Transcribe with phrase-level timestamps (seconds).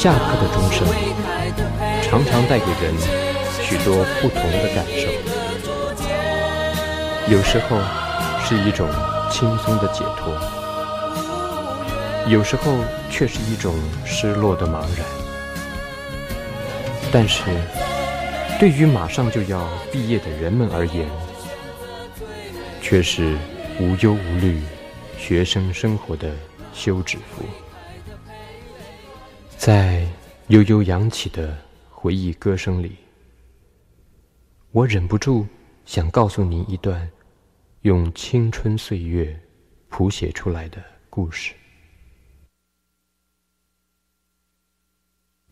[0.00, 0.88] 下课的钟声
[2.02, 2.94] 常常带给人
[3.62, 5.10] 许多不同的感受，
[7.30, 7.76] 有时候
[8.42, 8.88] 是一种
[9.30, 10.32] 轻松的解脱，
[12.30, 12.72] 有时候
[13.10, 13.74] 却是一种
[14.06, 15.04] 失落的茫然。
[17.12, 17.42] 但是，
[18.58, 21.06] 对于马上就要毕业的人们而言，
[22.80, 23.36] 却是
[23.78, 24.62] 无忧无虑
[25.18, 26.30] 学生生活的
[26.72, 27.44] 休止符。
[29.60, 30.08] 在
[30.46, 31.54] 悠悠扬起的
[31.90, 32.96] 回忆歌声里，
[34.70, 35.46] 我忍不住
[35.84, 37.06] 想告诉您一段
[37.82, 39.38] 用青春岁月
[39.90, 41.52] 谱写出来的故事。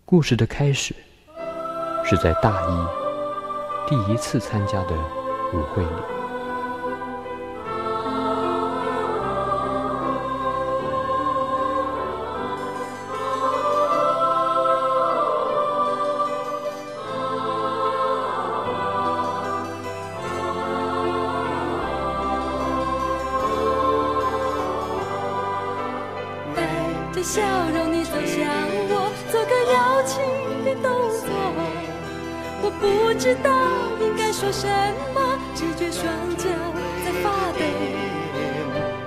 [0.06, 0.94] 故事的开始
[2.02, 4.96] 是在大一第一次参加的
[5.52, 6.17] 舞会里。
[27.22, 27.42] 笑
[27.74, 28.46] 容，你走向
[28.88, 30.20] 我，做个邀请
[30.64, 30.86] 的动
[31.20, 31.28] 作。
[32.60, 33.50] 我不知道
[34.00, 34.66] 应该说什
[35.14, 36.48] 么，只觉双脚
[37.04, 37.60] 在发抖。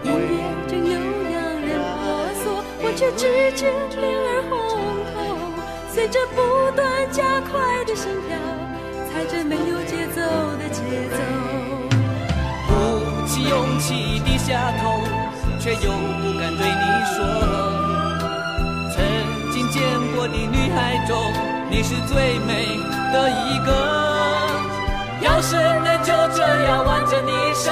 [0.04, 0.34] 音乐
[0.68, 0.92] 正悠
[1.32, 2.04] 扬人婆
[2.44, 4.52] 娑，我却只觉脸儿红
[5.14, 5.16] 透。
[5.94, 8.38] 随着不断加快的心跳，
[9.12, 10.22] 踩着没有节奏
[10.58, 10.80] 的节
[11.12, 11.18] 奏。
[12.68, 15.04] 鼓起勇气低下头，
[15.60, 17.61] 却又不敢对你说。
[21.82, 22.78] 你是最美
[23.12, 23.74] 的一个。
[25.20, 27.72] 要是能就这样挽着你手，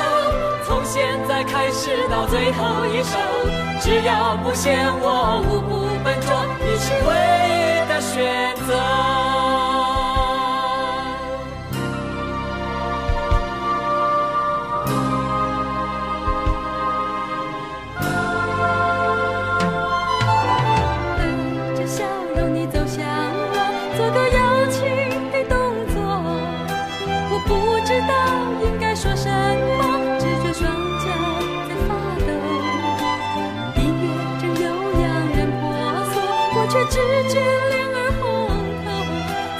[0.66, 3.20] 从现在开始到最后一首，
[3.80, 6.34] 只要不嫌我舞步笨拙，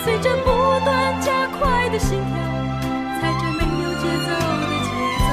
[0.04, 0.50] 随着不
[0.86, 2.34] 断加快的心跳，
[3.20, 4.30] 踩着没有节奏
[4.70, 4.90] 的节
[5.20, 5.28] 奏，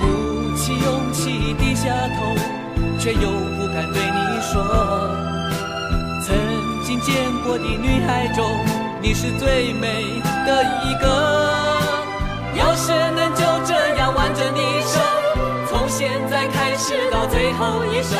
[0.00, 0.02] 鼓
[0.56, 2.16] 起勇气低下头
[2.98, 4.52] 却又不敢对你说，
[6.22, 6.36] 曾
[6.82, 7.14] 经见
[7.44, 8.44] 过的女孩中，
[9.00, 11.04] 你是最美的一个。
[12.56, 15.00] 要是能就这样挽着你手，
[15.68, 18.16] 从现在开始到最后一首，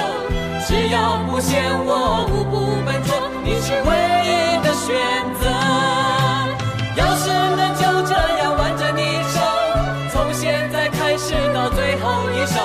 [0.67, 3.91] 只要不嫌我舞步笨拙，你是唯
[4.27, 4.93] 一选
[5.41, 5.49] 择。
[6.95, 9.01] 要是能就这样挽着你
[9.33, 9.41] 手，
[10.13, 12.61] 从现在开始到最后一首。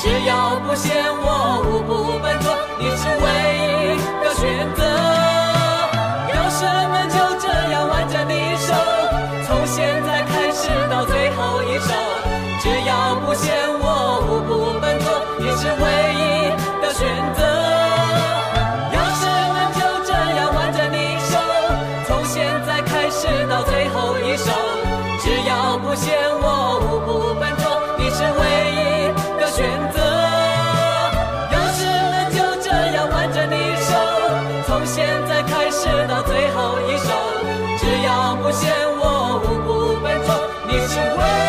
[0.00, 3.26] 只要不嫌我舞步笨拙，你是唯
[3.60, 4.40] 一的选
[4.74, 4.80] 择。
[6.32, 8.72] 要是能就这样挽着你手，
[9.46, 11.92] 从现在开始到最后一首。
[12.62, 13.09] 只要
[35.42, 37.10] 开始到最后一首，
[37.78, 40.28] 只要不嫌我无辜笨拙，
[40.66, 41.39] 你是唯。